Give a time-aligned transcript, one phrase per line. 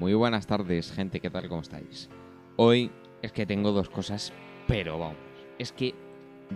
[0.00, 1.46] Muy buenas tardes, gente, ¿qué tal?
[1.46, 2.08] ¿Cómo estáis?
[2.56, 2.90] Hoy
[3.20, 4.32] es que tengo dos cosas,
[4.66, 5.18] pero vamos,
[5.58, 5.94] es que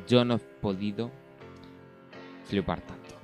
[0.09, 1.11] yo no he podido
[2.45, 3.15] flipar tanto.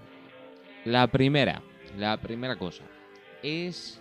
[0.85, 1.63] La primera,
[1.97, 2.85] la primera cosa
[3.43, 3.99] es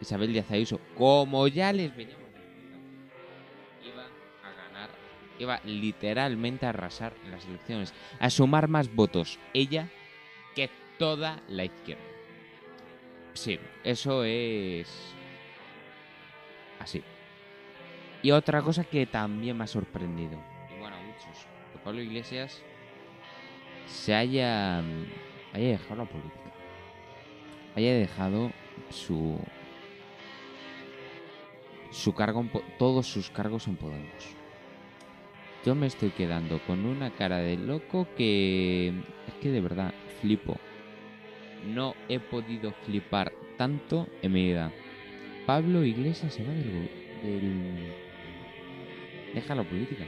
[0.00, 2.28] Isabel Díaz Ayuso, como ya les veníamos
[3.84, 4.04] iba
[4.44, 4.90] a ganar,
[5.40, 9.88] iba literalmente a arrasar las elecciones, a sumar más votos ella
[10.54, 12.04] que toda la izquierda.
[13.34, 15.16] Sí, eso es
[16.86, 17.02] así.
[18.22, 20.38] Y otra cosa que también me ha sorprendido,
[20.74, 22.62] y bueno, muchos, que Pablo Iglesias
[23.86, 24.78] se haya,
[25.52, 26.50] haya dejado la política,
[27.76, 28.50] haya dejado
[28.90, 29.38] su
[31.90, 32.44] su cargo,
[32.78, 34.36] todos sus cargos en Podemos.
[35.64, 40.56] Yo me estoy quedando con una cara de loco que es que de verdad flipo.
[41.66, 44.72] No he podido flipar tanto en mi vida.
[45.46, 46.90] Pablo Iglesias se va del,
[47.22, 47.92] del-
[49.34, 50.04] deja la política.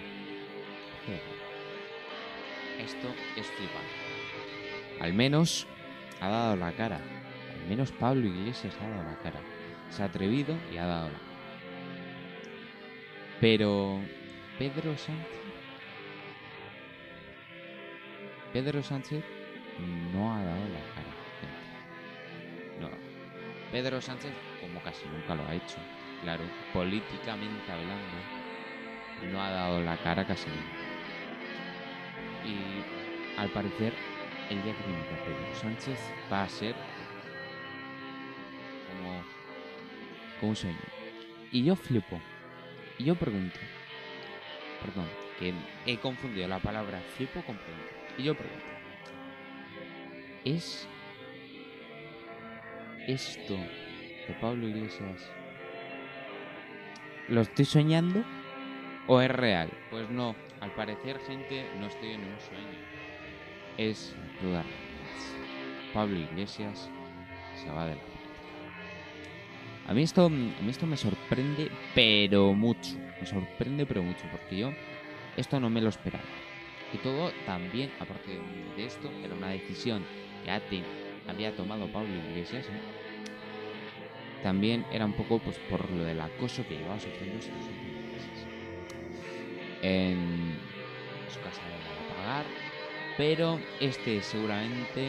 [2.85, 5.01] Esto es flipante.
[5.01, 5.67] Al menos
[6.21, 6.97] ha dado la cara.
[6.97, 9.41] Al menos Pablo Iglesias ha dado la cara.
[9.91, 11.25] Se ha atrevido y ha dado la cara.
[13.41, 14.01] Pero
[14.59, 15.27] Pedro Sánchez.
[18.53, 19.23] Pedro Sánchez
[20.13, 21.18] no ha dado la cara.
[23.71, 25.77] Pedro Sánchez, como casi nunca lo ha hecho,
[26.23, 28.19] claro, políticamente hablando,
[29.31, 30.89] no ha dado la cara casi nunca.
[32.47, 33.93] Y al parecer,
[34.51, 35.99] el día que dimita a Pedro Sánchez
[36.33, 36.75] va a ser
[38.89, 39.23] como,
[40.41, 40.79] como un sueño.
[41.53, 42.21] Y yo flipo.
[42.99, 43.59] Y yo pregunto.
[44.83, 45.55] Perdón, que
[45.87, 47.93] he confundido la palabra flipo con pregunta.
[48.17, 48.65] Y yo pregunto.
[50.45, 50.89] ¿Es
[53.09, 55.31] esto de Pablo Iglesias
[57.29, 58.23] lo estoy soñando
[59.07, 59.71] o es real?
[59.91, 62.79] Pues no, al parecer gente no estoy en un sueño.
[63.79, 64.63] Es duda.
[65.95, 66.91] Pablo Iglesias
[67.57, 68.03] se va de la.
[69.89, 72.95] A mí esto, a mí esto me sorprende, pero mucho.
[73.19, 74.71] Me sorprende, pero mucho, porque yo
[75.37, 76.25] esto no me lo esperaba.
[76.93, 78.39] Y todo también, aparte
[78.77, 80.05] de esto, era una decisión
[80.45, 80.51] que
[81.29, 82.67] había tomado Pablo Iglesias.
[82.67, 82.98] ¿eh?
[84.43, 88.47] También era un poco pues por lo del acoso que llevaba sufriendo estos últimos meses.
[89.83, 90.57] En
[91.33, 92.45] su casa le van a pagar,
[93.17, 95.09] pero este seguramente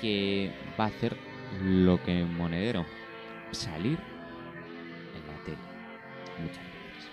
[0.00, 1.16] que va a hacer
[1.62, 2.84] lo que Monedero
[3.52, 3.98] salir
[5.14, 5.58] en la tele
[6.40, 7.10] muchas veces.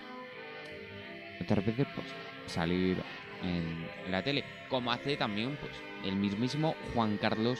[1.41, 2.07] Otras veces pues
[2.47, 2.97] salir
[3.43, 7.59] en, la tele como hace también pues el mismísimo Juan Carlos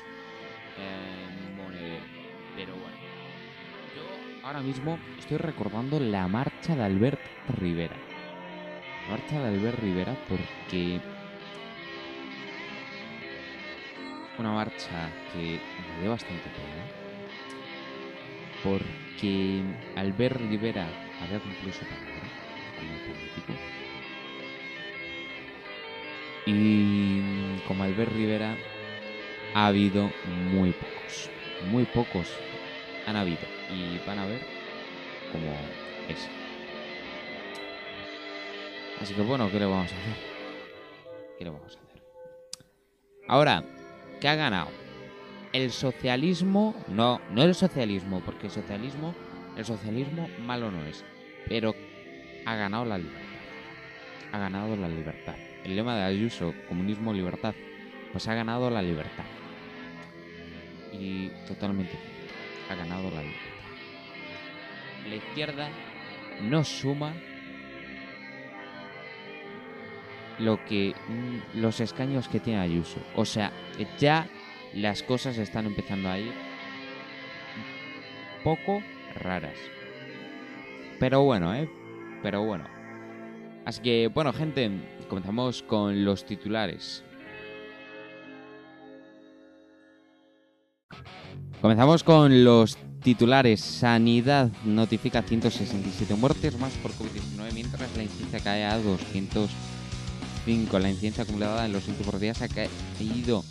[0.80, 2.04] eh, Monedero.
[2.56, 3.11] Pero bueno
[4.44, 7.22] ahora mismo estoy recordando la marcha de Albert
[7.58, 7.96] Rivera.
[9.04, 11.00] La marcha de Albert Rivera porque
[14.38, 15.60] una marcha que
[15.96, 16.86] me dio bastante pena
[18.64, 19.62] porque
[19.96, 20.88] Albert Rivera
[21.22, 22.22] había cumplido su palabra
[22.78, 23.54] como político.
[26.46, 28.56] Y como Albert Rivera
[29.54, 30.10] ha habido
[30.52, 31.30] muy pocos
[31.70, 32.28] muy pocos
[33.08, 33.42] han habido
[33.74, 34.42] y van a ver
[35.32, 35.52] como
[36.08, 36.30] es
[39.02, 40.16] así que bueno ¿qué le vamos a hacer?
[41.38, 42.04] ¿qué le vamos a hacer?
[43.28, 43.64] ahora
[44.20, 44.82] ¿qué ha ganado?
[45.54, 49.14] el socialismo, no, no el socialismo, porque el socialismo,
[49.58, 51.04] el socialismo malo no es,
[51.48, 51.76] pero
[52.46, 53.22] ha ganado la libertad.
[54.32, 55.36] Ha ganado la libertad.
[55.64, 57.54] El lema de Ayuso, comunismo, libertad,
[58.12, 59.26] pues ha ganado la libertad.
[60.94, 61.98] Y totalmente
[62.72, 63.52] ha ganado la libertad.
[65.08, 65.70] La izquierda
[66.42, 67.14] no suma
[70.40, 73.00] lo que mm, los escaños que tiene Ayuso.
[73.16, 73.52] O sea,
[74.00, 74.28] ya
[74.74, 76.32] las cosas están empezando a ir
[78.44, 78.82] poco
[79.16, 79.58] raras.
[81.00, 81.70] Pero bueno, ¿eh?
[82.24, 82.66] Pero bueno.
[83.66, 84.72] Así que, bueno, gente,
[85.08, 87.04] comenzamos con los titulares.
[91.62, 93.62] Comenzamos con los titulares.
[93.62, 100.80] Sanidad notifica 167 muertes más por COVID-19, mientras la incidencia cae a 205.
[100.80, 103.44] La incidencia acumulada en los últimos días ha caído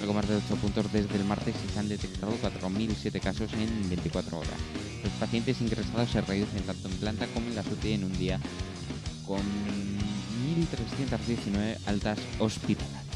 [0.00, 3.90] algo más de 8 puntos desde el martes y se han detectado 4.007 casos en
[3.90, 4.50] 24 horas.
[5.04, 8.40] Los pacientes ingresados se reducen tanto en planta como en la UTI en un día,
[9.26, 13.07] con 1.319 altas hospitalarias.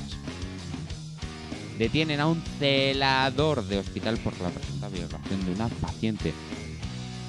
[1.83, 6.33] Detienen a un celador de hospital por la presunta violación de una paciente.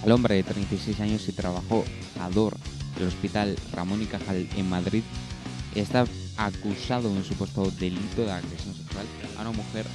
[0.03, 2.55] al hombre de 36 años y trabajador
[2.95, 5.01] del Hospital Ramón y Cajal en Madrid,
[5.73, 6.05] está
[6.37, 9.07] acusado de un supuesto delito de agresión sexual
[9.39, 9.87] a una mujer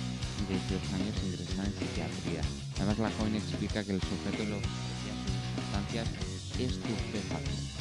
[0.49, 2.41] de 18 años ingresada en psiquiatría.
[2.79, 5.15] Además, la joven explica que el sujeto le ofrecía
[5.55, 6.09] sustancias
[6.59, 7.78] estupefacientes.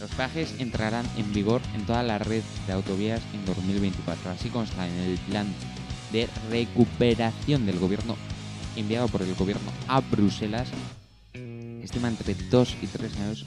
[0.00, 4.86] Los peajes entrarán en vigor en toda la red de autovías en 2024, así consta
[4.86, 5.46] en el plan
[6.12, 8.16] de recuperación del gobierno
[8.76, 10.68] enviado por el gobierno a Bruselas,
[11.82, 13.44] estima entre 2 y 3 años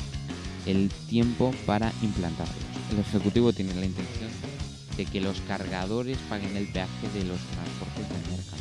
[0.65, 2.55] el tiempo para implantarlos.
[2.91, 4.29] El Ejecutivo tiene la intención
[4.97, 8.58] de que los cargadores paguen el peaje de los transportes de mercancías.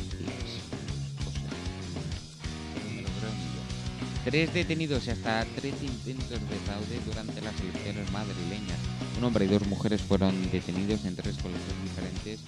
[4.25, 8.77] Tres detenidos y hasta tres intentos de fraude durante las elecciones madrileñas.
[9.17, 12.39] Un hombre y dos mujeres fueron detenidos en tres colegios diferentes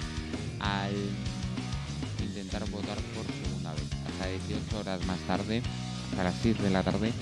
[0.59, 0.94] al
[2.19, 3.83] intentar votar por segunda vez.
[4.06, 5.62] Hasta 18 horas más tarde,
[6.19, 7.13] a las 6 de la tarde,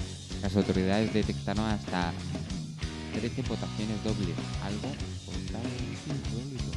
[0.41, 2.11] las autoridades detectaron hasta
[3.13, 4.87] 13 votaciones dobles, algo
[6.07, 6.71] insólito.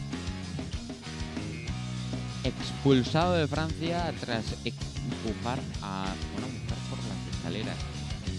[2.44, 6.51] Expulsado de Francia tras empujar a una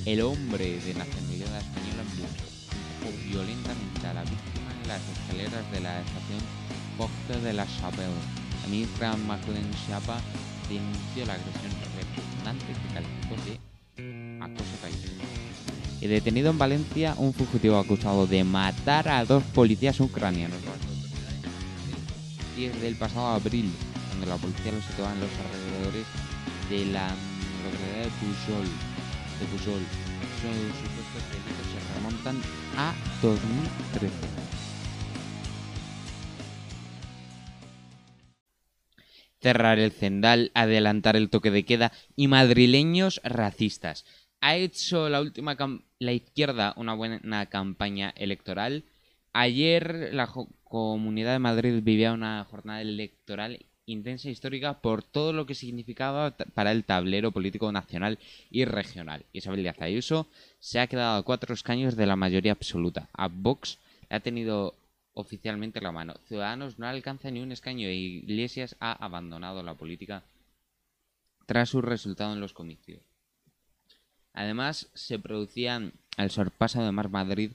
[0.05, 5.99] El hombre de nacionalidad española empujó violentamente a la víctima en las escaleras de la
[5.99, 6.39] estación
[6.97, 8.07] Porte de la Chapelle.
[8.61, 10.21] La ministra Schiappa
[10.69, 13.59] denunció la agresión repugnante que calificó de
[14.41, 15.23] acoso callejero.
[15.99, 20.59] Y detenido en Valencia un fugitivo acusado de matar a dos policías ucranianos.
[22.57, 23.69] Y desde el pasado abril,
[24.09, 26.05] cuando la policía lo situaba en los alrededores
[26.69, 27.07] de la
[27.63, 28.92] localidad de Pujol,
[29.39, 29.81] de Pujol.
[30.41, 32.41] Supuestos delitos se remontan
[32.77, 34.53] a 2013.
[39.43, 44.05] cerrar el cendal, adelantar el toque de queda y madrileños racistas.
[44.39, 45.57] ¿Ha hecho la última
[45.99, 48.85] la izquierda una buena campaña electoral?
[49.33, 50.31] Ayer la
[50.63, 56.71] Comunidad de Madrid vivía una jornada electoral intensa histórica por todo lo que significaba para
[56.71, 58.19] el tablero político nacional
[58.49, 59.25] y regional.
[59.33, 60.27] Isabel Díaz Ayuso
[60.59, 63.09] se ha quedado a cuatro escaños de la mayoría absoluta.
[63.13, 64.75] A Vox ha tenido
[65.13, 66.15] oficialmente la mano.
[66.27, 70.23] Ciudadanos no alcanza ni un escaño e Iglesias ha abandonado la política
[71.45, 73.01] tras su resultado en los comicios.
[74.33, 77.51] Además, se producían al sorpaso de Mar Madrid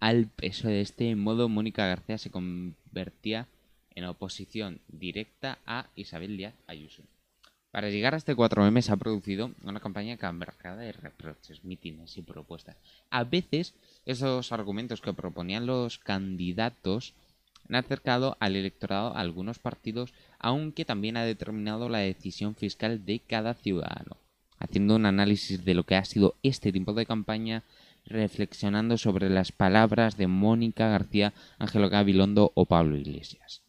[0.00, 3.48] al peso de este modo, Mónica García se convertía
[3.98, 7.02] en oposición directa a Isabel Díaz Ayuso.
[7.70, 12.22] Para llegar a este 4M se ha producido una campaña cargada de reproches, mítines y
[12.22, 12.76] propuestas.
[13.10, 13.74] A veces
[14.06, 17.14] esos argumentos que proponían los candidatos
[17.68, 23.18] han acercado al electorado a algunos partidos, aunque también ha determinado la decisión fiscal de
[23.18, 24.16] cada ciudadano.
[24.58, 27.64] Haciendo un análisis de lo que ha sido este tipo de campaña,
[28.06, 33.67] reflexionando sobre las palabras de Mónica García, Ángelo Gabilondo o Pablo Iglesias.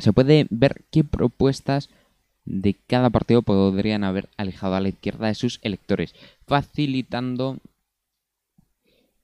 [0.00, 1.88] Se puede ver qué propuestas
[2.44, 6.14] de cada partido podrían haber alejado a la izquierda de sus electores,
[6.46, 7.58] facilitando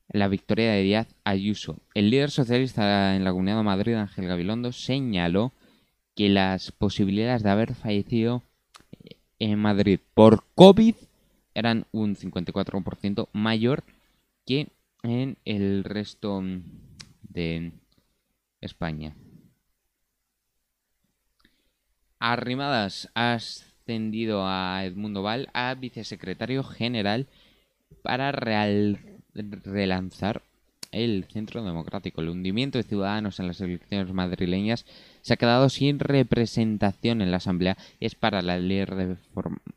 [0.09, 1.77] la victoria de Díaz Ayuso.
[1.95, 5.53] El líder socialista en la Comunidad de Madrid, Ángel Gabilondo, señaló
[6.15, 8.43] que las posibilidades de haber fallecido
[9.39, 10.95] en Madrid por COVID
[11.55, 13.83] eran un 54% mayor
[14.47, 14.69] que
[15.03, 16.43] en el resto
[17.23, 17.73] de
[18.61, 19.15] España.
[22.29, 27.29] Arrimadas ha ascendido a Edmundo Val a vicesecretario general
[28.03, 28.33] para
[29.33, 30.43] relanzar
[30.91, 32.21] el centro democrático.
[32.21, 34.87] El hundimiento de Ciudadanos en las elecciones madrileñas
[35.23, 37.77] se ha quedado sin representación en la Asamblea.
[38.01, 39.17] Es para la líder de,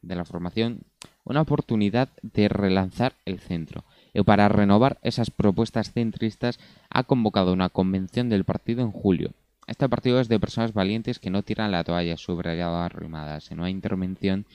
[0.01, 0.79] de la formación
[1.25, 3.84] una oportunidad de relanzar el centro.
[4.12, 9.34] Y para renovar esas propuestas centristas ha convocado una convención del partido en julio.
[9.69, 13.69] Este partido es de personas valientes que no tiran la toalla, subrayado arrimadas, en una
[13.69, 14.47] intervención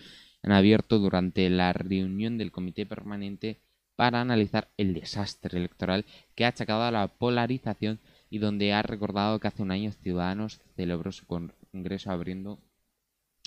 [0.43, 3.61] en abierto durante la reunión del Comité Permanente
[3.95, 6.05] para analizar el desastre electoral
[6.35, 10.61] que ha achacado a la polarización y donde ha recordado que hace un año Ciudadanos
[10.75, 12.59] celebró su congreso abriendo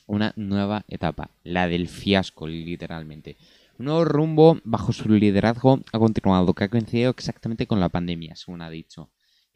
[0.05, 3.35] una nueva etapa, la del fiasco, literalmente.
[3.77, 8.37] Un nuevo rumbo bajo su liderazgo ha continuado, que ha coincidido exactamente con la pandemia,
[8.37, 9.09] según ha dicho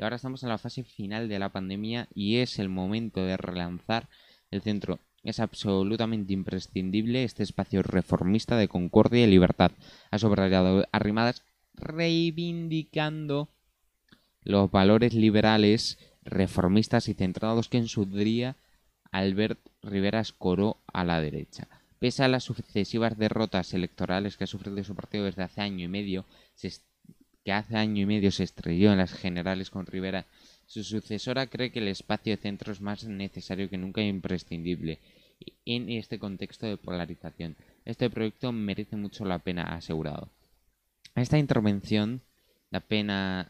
[0.04, 4.10] ahora estamos en la fase final de la pandemia y es el momento de relanzar
[4.50, 5.00] el centro.
[5.24, 9.72] Es absolutamente imprescindible este espacio reformista de concordia y libertad.
[10.10, 11.44] Ha subrayado arrimadas
[11.76, 13.50] reivindicando
[14.44, 18.56] los valores liberales, reformistas y centrados que en su día
[19.12, 21.68] Albert Rivera escoró a la derecha.
[22.00, 25.88] Pese a las sucesivas derrotas electorales que ha sufrido su partido desde hace año y
[25.88, 26.26] medio,
[27.44, 30.26] que hace año y medio se estrelló en las generales con Rivera,
[30.66, 35.00] su sucesora cree que el espacio de centro es más necesario que nunca e imprescindible
[35.66, 37.56] en este contexto de polarización.
[37.86, 40.30] Este proyecto merece mucho la pena, asegurado.
[41.16, 42.22] Esta intervención
[42.70, 43.48] de apenas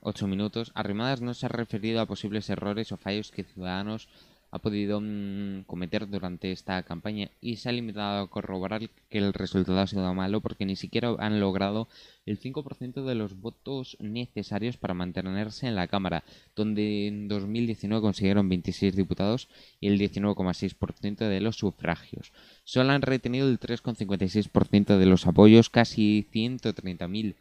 [0.00, 4.08] 8 minutos, Arrimadas no se ha referido a posibles errores o fallos que Ciudadanos
[4.50, 9.32] ha podido mm, cometer durante esta campaña y se ha limitado a corroborar que el
[9.32, 11.88] resultado ha sido malo porque ni siquiera han logrado
[12.24, 16.24] el 5% de los votos necesarios para mantenerse en la Cámara,
[16.56, 19.48] donde en 2019 consiguieron 26 diputados
[19.80, 22.32] y el 19,6% de los sufragios.
[22.64, 27.34] Solo han retenido el 3,56% de los apoyos, casi 130.000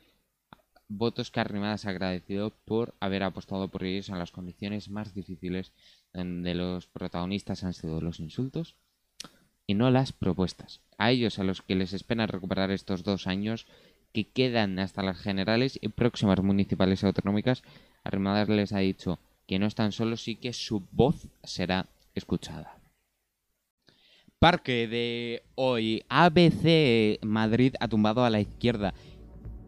[0.89, 5.71] votos que Arrimadas agradecido por haber apostado por ellos en las condiciones más difíciles
[6.17, 8.75] donde los protagonistas han sido los insultos
[9.67, 10.81] y no las propuestas.
[10.97, 13.67] A ellos a los que les espera recuperar estos dos años
[14.13, 17.63] que quedan hasta las generales y próximas municipales autonómicas,
[18.03, 22.77] Arrimadas les ha dicho que no están solos y que su voz será escuchada.
[24.39, 26.03] Parque de hoy.
[26.09, 28.93] ABC Madrid ha tumbado a la izquierda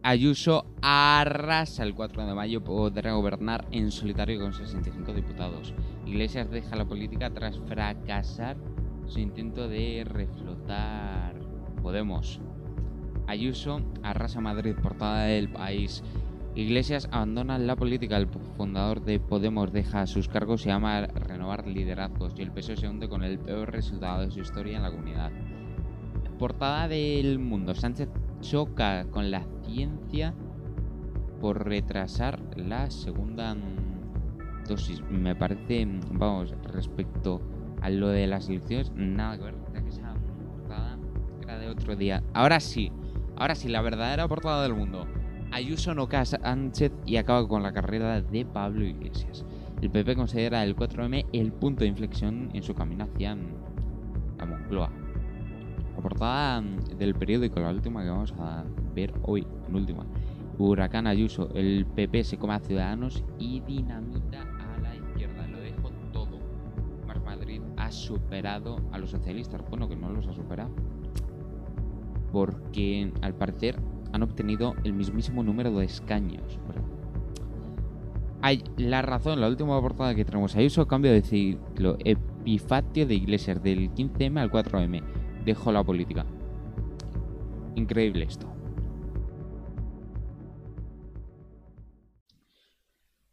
[0.02, 5.74] Ayuso arrasa el 4 de mayo, podrá gobernar en solitario con 65 diputados.
[6.06, 8.56] Iglesias deja la política tras fracasar
[9.06, 11.34] su intento de reflotar
[11.82, 12.40] Podemos.
[13.26, 16.02] Ayuso arrasa Madrid, portada del país.
[16.54, 18.16] Iglesias abandona la política.
[18.16, 22.32] El fundador de Podemos deja sus cargos y ama renovar liderazgos.
[22.38, 25.30] Y el PSOE se hunde con el peor resultado de su historia en la comunidad.
[26.38, 27.74] Portada del mundo.
[27.74, 28.08] Sánchez
[28.40, 29.38] choca con la
[31.40, 35.02] por retrasar la segunda mm, dosis.
[35.10, 37.40] Me parece, mm, vamos, respecto
[37.80, 39.54] a lo de las elecciones, nada que ver,
[39.88, 40.14] esa
[40.52, 40.98] portada
[41.42, 42.22] era de otro día.
[42.34, 42.92] Ahora sí,
[43.36, 45.06] ahora sí, la verdadera portada del mundo.
[45.52, 49.44] Ayuso no casa Sánchez y acaba con la carrera de Pablo Iglesias.
[49.80, 53.48] El PP considera el 4M el punto de inflexión en su camino hacia mm,
[54.38, 54.92] la Moncloa.
[55.96, 56.62] La portada
[56.98, 58.64] del periódico, la última que vamos a
[59.00, 60.06] ver hoy, en última.
[60.58, 65.46] Huracán Ayuso, el PP se come a Ciudadanos y dinamita a la izquierda.
[65.48, 66.38] Lo dejo todo.
[67.06, 69.62] Mar Madrid ha superado a los socialistas.
[69.70, 70.70] Bueno, que no los ha superado.
[72.30, 73.80] Porque al parecer
[74.12, 76.58] han obtenido el mismísimo número de escaños.
[78.42, 81.96] hay la razón, la última portada que tenemos Ayuso, cambio de ciclo.
[82.04, 85.02] Epifatio de iglesias del 15M al 4M
[85.44, 86.26] dejó la política.
[87.76, 88.49] Increíble esto.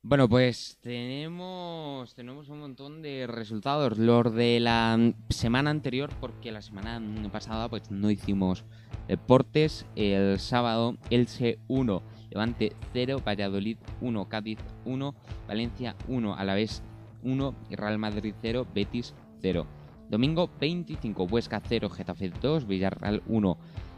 [0.10, 3.98] Bueno, pues tenemos, tenemos un montón de resultados.
[3.98, 4.98] Los de la
[5.28, 8.64] semana anterior, porque la semana pasada pues no hicimos
[9.10, 9.86] deportes.
[9.98, 15.14] El sábado, Elche 1, Levante 0, Valladolid 1, Cádiz 1,
[15.46, 16.84] Valencia 1, Alavés
[17.24, 19.68] 1, Real Madrid 0, Betis 0.
[20.10, 23.58] Domingo 25, Huesca 0, Getafe 2, Villarreal 1,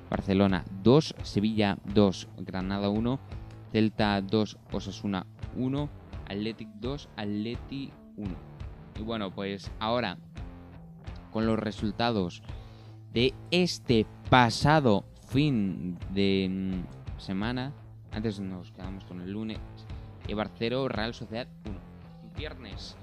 [0.09, 3.19] Barcelona 2, Sevilla 2, Granada 1,
[3.71, 5.98] Celta 2, Osasuna 1,
[6.29, 8.36] Athletic 2, Atleti 1.
[9.00, 10.17] Y bueno, pues ahora
[11.31, 12.41] con los resultados
[13.13, 17.74] de este pasado fin de mm, semana,
[18.12, 19.59] antes nos quedamos con el lunes,
[20.27, 21.89] Eibar 0, Real Sociedad 1.
[22.36, 22.95] Viernes,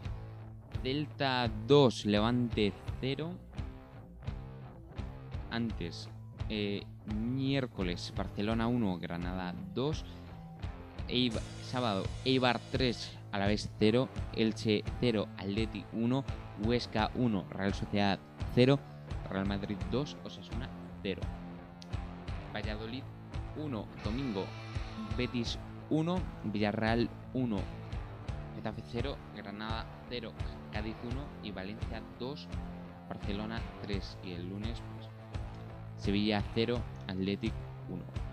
[0.82, 3.30] Delta 2, Levante 0.
[5.50, 6.08] Antes,
[6.48, 10.04] eh, miércoles, Barcelona 1, Granada 2.
[11.62, 14.08] Sábado, Eibar 3, a la vez 0.
[14.34, 16.24] Elche 0, Atleti 1.
[16.64, 18.18] Huesca 1, Real Sociedad
[18.54, 18.78] 0.
[19.30, 20.68] Real Madrid 2, Osasuna
[21.02, 21.20] 0.
[22.52, 23.02] Valladolid
[23.56, 24.44] 1, domingo,
[25.16, 25.58] Betis
[25.90, 27.58] 1, Villarreal 1,
[28.54, 30.32] Getafe 0, Granada 0,
[30.72, 32.48] Cádiz 1 y Valencia 2,
[33.08, 35.08] Barcelona 3 y el lunes pues,
[35.96, 37.52] Sevilla 0, Athletic
[37.90, 38.25] 1.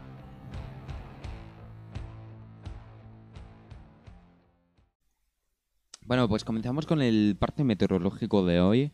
[6.06, 8.92] Bueno, pues comenzamos con el parte meteorológico de hoy.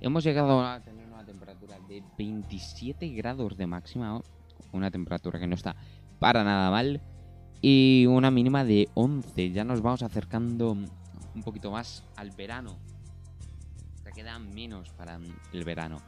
[0.00, 4.20] Hemos llegado a tener una temperatura de 27 grados de máxima,
[4.72, 5.76] una temperatura que no está
[6.18, 7.00] para nada mal,
[7.62, 9.52] y una mínima de 11.
[9.52, 12.78] Ya nos vamos acercando un poquito más al verano.
[14.04, 15.20] Ya queda menos para
[15.52, 15.98] el verano.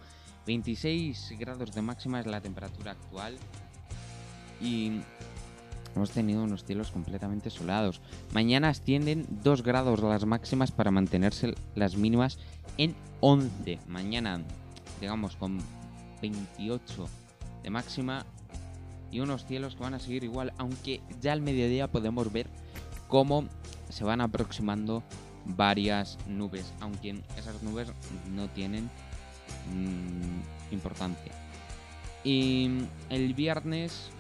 [0.45, 3.37] 26 grados de máxima es la temperatura actual.
[4.61, 5.03] Y
[5.95, 8.01] hemos tenido unos cielos completamente solados.
[8.33, 12.39] Mañana ascienden 2 grados las máximas para mantenerse las mínimas
[12.79, 13.79] en 11.
[13.89, 14.41] Mañana,
[15.01, 15.59] digamos, con
[16.21, 17.09] 28
[17.63, 18.25] de máxima
[19.11, 22.49] y unos cielos que van a seguir igual, aunque ya al mediodía podemos ver
[23.09, 23.45] cómo
[23.91, 25.03] se van aproximando
[25.45, 27.89] varias nubes, aunque esas nubes
[28.35, 28.91] no tienen
[29.75, 31.33] mm, importancia.
[32.25, 32.71] Y
[33.11, 34.11] el viernes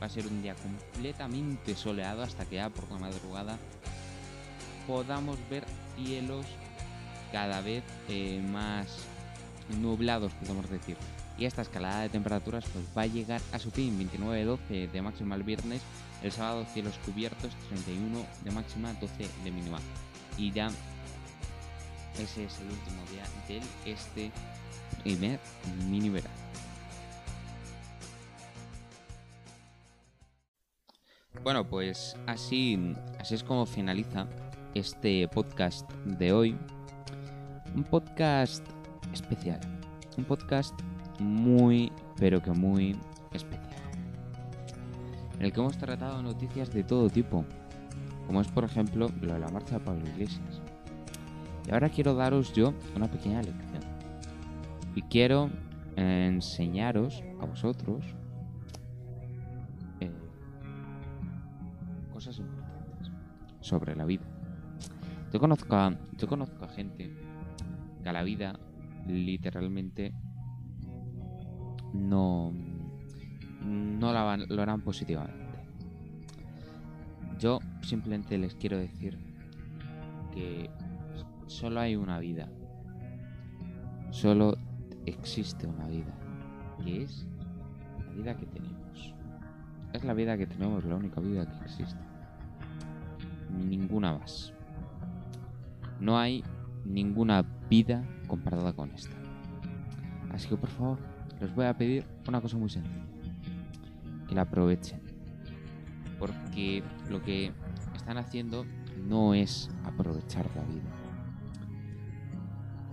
[0.00, 3.58] va a ser un día completamente soleado hasta que ya por la madrugada
[4.86, 5.64] podamos ver
[5.96, 6.46] cielos
[7.32, 8.86] cada vez eh, más
[9.80, 10.96] nublados, podemos decir.
[11.36, 15.36] Y esta escalada de temperaturas pues va a llegar a su fin, 29-12 de máxima
[15.36, 15.82] el viernes,
[16.22, 19.78] el sábado cielos cubiertos, 31 de máxima, 12 de mínima.
[20.36, 20.70] Y ya
[22.18, 24.32] ese es el último día del este
[25.02, 25.38] primer
[25.88, 26.47] mini verano.
[31.48, 34.26] Bueno, pues así, así es como finaliza
[34.74, 36.54] este podcast de hoy.
[37.74, 38.62] Un podcast
[39.14, 39.58] especial.
[40.18, 40.78] Un podcast
[41.18, 42.94] muy, pero que muy
[43.32, 43.80] especial.
[45.38, 47.46] En el que hemos tratado noticias de todo tipo.
[48.26, 50.60] Como es por ejemplo lo de la marcha de Pablo Iglesias.
[51.66, 53.82] Y ahora quiero daros yo una pequeña lección.
[54.94, 55.48] Y quiero
[55.96, 58.04] enseñaros a vosotros
[63.68, 64.24] sobre la vida.
[65.32, 67.12] Yo conozco a, yo conozco a gente
[68.02, 68.58] que a la vida
[69.06, 70.12] literalmente
[71.92, 72.52] no,
[73.62, 75.46] no la lo harán positivamente.
[77.38, 79.18] Yo simplemente les quiero decir
[80.32, 80.70] que
[81.46, 82.48] solo hay una vida.
[84.10, 84.56] Solo
[85.04, 86.14] existe una vida.
[86.82, 87.26] Que es
[88.06, 89.14] la vida que tenemos.
[89.92, 92.07] Es la vida que tenemos, la única vida que existe.
[93.50, 94.52] Ninguna más.
[96.00, 96.44] No hay
[96.84, 99.16] ninguna vida comparada con esta.
[100.30, 100.98] Así que por favor,
[101.40, 103.06] les voy a pedir una cosa muy sencilla.
[104.28, 105.00] Que la aprovechen.
[106.18, 107.52] Porque lo que
[107.94, 108.64] están haciendo
[109.06, 110.90] no es aprovechar la vida.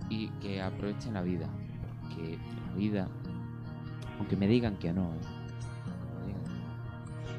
[0.08, 1.48] Y que aprovechen la vida.
[2.00, 3.08] Porque la vida,
[4.18, 5.36] aunque me digan que no, ¿eh?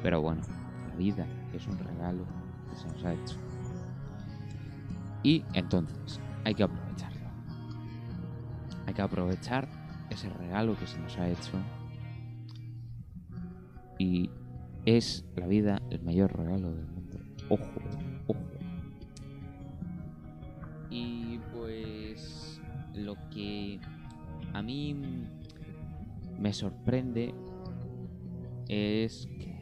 [0.02, 0.42] pero bueno,
[0.88, 2.24] la vida es un regalo
[2.76, 3.36] se nos ha hecho.
[5.22, 7.28] Y entonces, hay que aprovecharlo.
[8.86, 9.68] Hay que aprovechar
[10.10, 11.52] ese regalo que se nos ha hecho.
[13.98, 14.30] Y
[14.86, 17.18] es la vida el mayor regalo del mundo.
[17.48, 17.64] Ojo,
[18.26, 18.40] ojo.
[20.90, 22.60] Y pues
[22.94, 23.80] lo que
[24.54, 24.96] a mí
[26.38, 27.34] me sorprende
[28.68, 29.54] es que,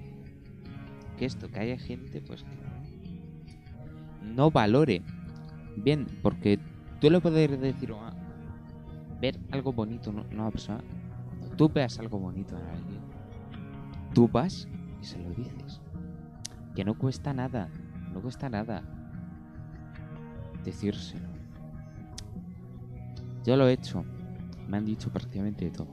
[1.16, 2.65] que esto, que haya gente pues que
[4.26, 5.02] no valore
[5.76, 6.58] bien, porque
[7.00, 8.12] tú le puedes decir a
[9.20, 10.82] ver algo bonito en una persona,
[11.38, 13.00] cuando tú veas algo bonito en alguien,
[14.12, 14.68] tú vas
[15.00, 15.80] y se lo dices.
[16.74, 17.68] Que no cuesta nada,
[18.12, 18.82] no cuesta nada
[20.64, 21.28] decírselo.
[23.44, 24.04] Yo lo he hecho,
[24.68, 25.88] me han dicho prácticamente todo.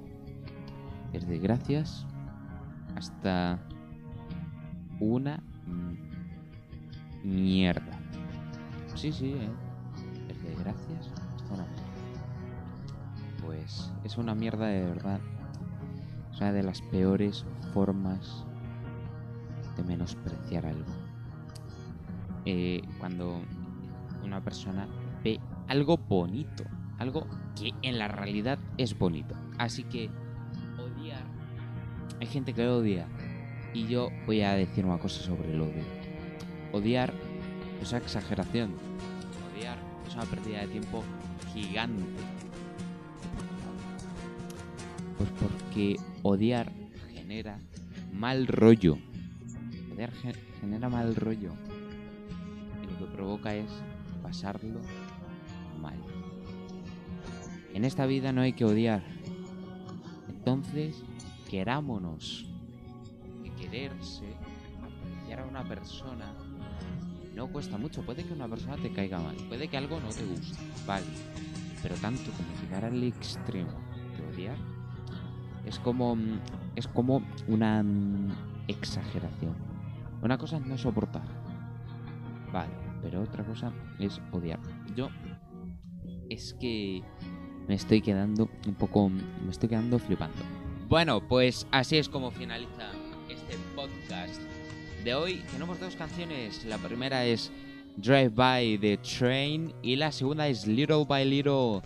[1.11, 2.07] Desde gracias
[2.95, 3.59] hasta
[4.99, 5.43] una
[7.23, 7.92] mierda.
[8.95, 9.49] Sí, sí, ¿eh?
[10.27, 11.65] Desde gracias hasta una.
[13.45, 15.19] Pues es una mierda de verdad.
[16.31, 18.45] Es una de las peores formas
[19.75, 20.91] de menospreciar algo.
[22.45, 23.41] Eh, cuando
[24.23, 24.87] una persona
[25.23, 26.63] ve algo bonito,
[26.97, 29.35] algo que en la realidad es bonito.
[29.57, 30.09] Así que
[30.77, 31.23] odiar,
[32.19, 33.07] hay gente que odia.
[33.73, 35.83] Y yo voy a decir una cosa sobre el odio.
[36.71, 37.13] Odiar
[37.83, 38.71] es una exageración.
[39.55, 41.03] Odiar es una pérdida de tiempo
[41.53, 42.03] gigante.
[45.17, 46.71] Pues porque odiar
[47.13, 47.59] genera
[48.11, 48.97] mal rollo.
[49.93, 51.51] Odiar ge- genera mal rollo.
[52.81, 53.69] Y lo que provoca es
[54.21, 54.79] pasarlo
[55.81, 55.97] mal.
[57.73, 59.03] En esta vida no hay que odiar.
[60.29, 61.03] Entonces,
[61.49, 62.47] querámonos.
[63.43, 64.25] Que quererse,
[64.83, 66.33] apreciar a una persona,
[67.35, 68.01] no cuesta mucho.
[68.03, 71.05] Puede que una persona te caiga mal, puede que algo no te guste, vale.
[71.81, 73.71] Pero tanto como llegar al extremo
[74.17, 74.57] de odiar,
[75.65, 76.39] es como, mm,
[76.75, 77.83] es como una
[78.67, 79.55] exageración.
[80.21, 81.27] Una cosa es no soportar,
[82.51, 84.59] vale, pero otra cosa es odiar.
[84.95, 85.09] Yo
[86.29, 87.03] es que
[87.67, 90.41] me estoy quedando un poco, me estoy quedando flipando.
[90.87, 92.91] Bueno, pues así es como finaliza
[95.03, 95.39] de hoy.
[95.51, 96.63] Tenemos dos canciones.
[96.65, 97.51] La primera es
[97.97, 101.81] Drive By the Train y la segunda es Little by Little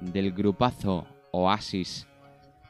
[0.00, 2.06] del grupazo Oasis.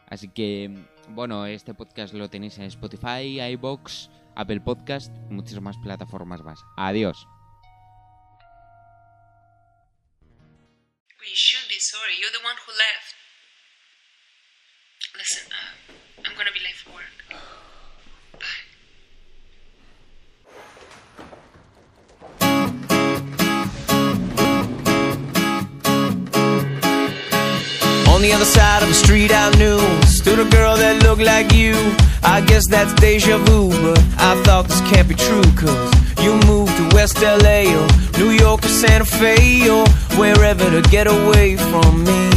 [0.09, 0.71] Así que,
[1.09, 6.61] bueno, este podcast lo tenéis en Spotify, iBox, Apple Podcast, muchísimas plataformas más.
[6.77, 7.27] Adiós.
[11.27, 12.15] You should be sorry.
[12.21, 13.15] You're the one who left.
[15.19, 16.77] Listen, uh, I'm gonna be late.
[28.17, 29.79] On the other side of the street I knew.
[30.07, 31.75] Stood a girl that looked like you.
[32.25, 35.93] I guess that's deja vu But I thought this can't be true Cause
[36.25, 37.87] you moved to West LA Or
[38.19, 39.87] New York or Santa Fe Or
[40.19, 42.36] wherever to get away from me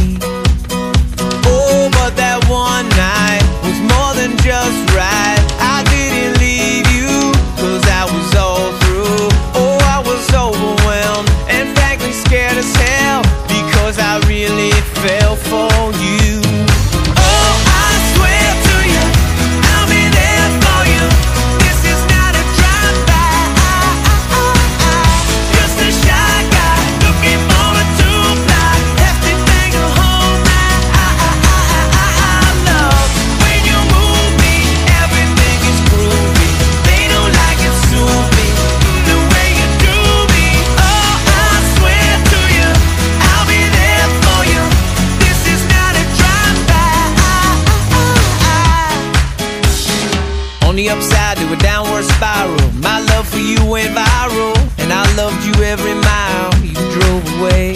[54.28, 57.74] went and I loved you every mile you drove away.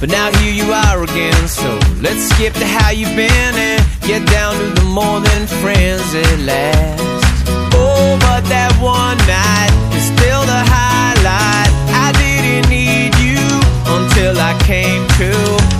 [0.00, 4.26] But now here you are again, so let's skip to how you've been and get
[4.28, 7.02] down to the more than friends at last.
[7.72, 11.70] Oh, but that one night is still the highlight.
[11.88, 13.40] I didn't need you
[13.88, 15.32] until I came to,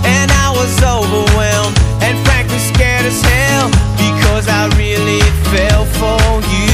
[0.05, 3.69] and I was overwhelmed and frankly scared as hell
[4.01, 5.21] because I really
[5.53, 6.66] fell for you.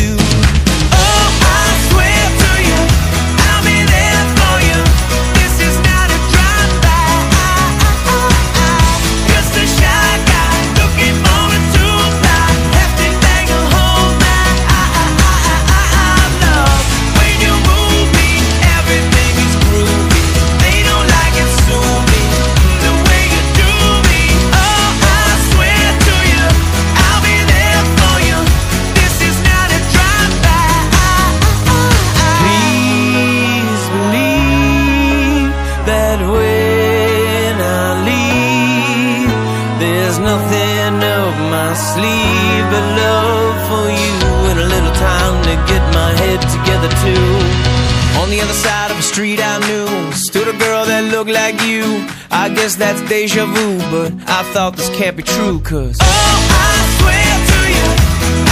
[53.08, 57.88] Deja vu But I thought this can't be true Cause Oh, I swear to you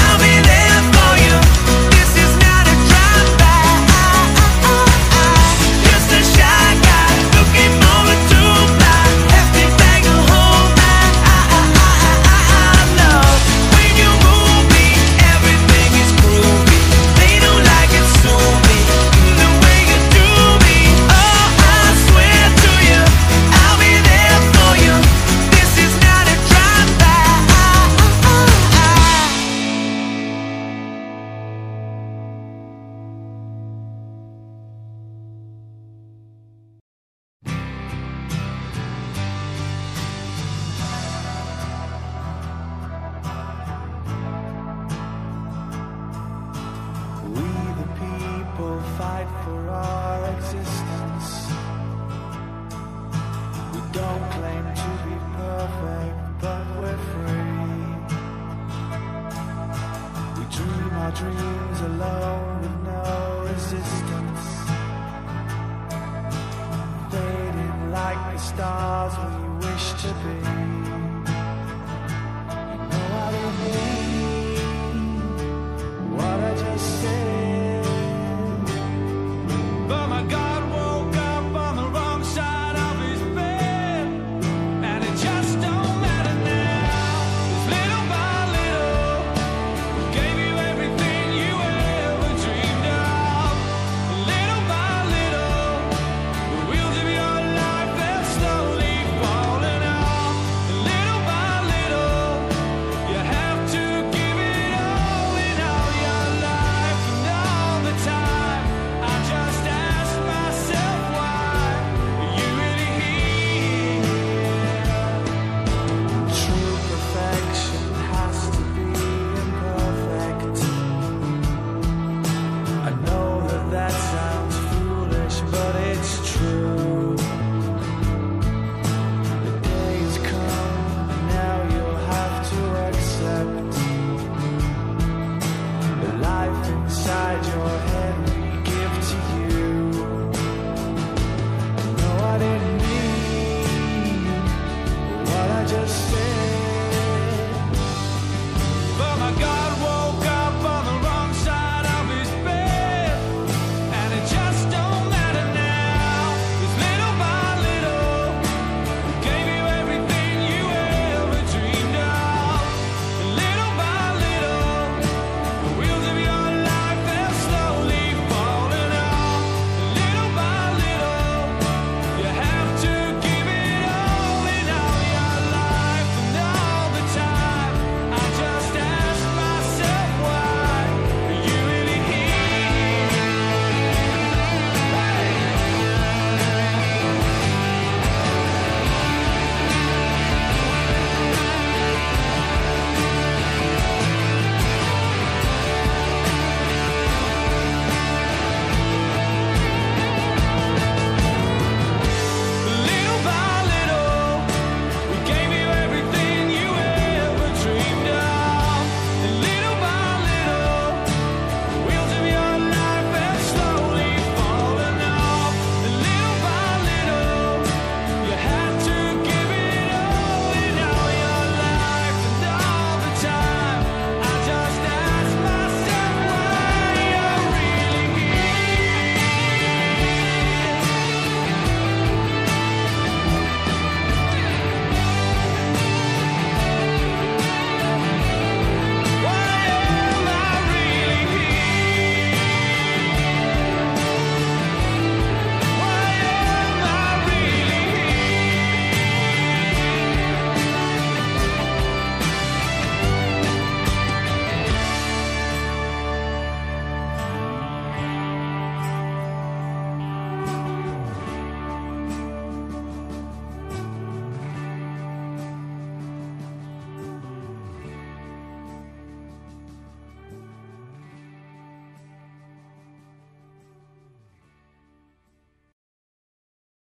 [0.04, 0.71] I'll be there